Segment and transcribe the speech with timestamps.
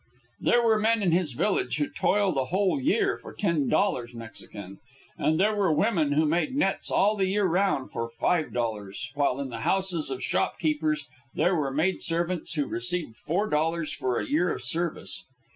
[0.39, 4.79] There were men in his village who toiled a whole year for ten dollars Mexican,
[5.15, 9.39] and there were women who made nets all the year round for five dollars, while
[9.39, 14.51] in the houses of shopkeepers there were maidservants who received four dollars for a year
[14.51, 15.23] of service.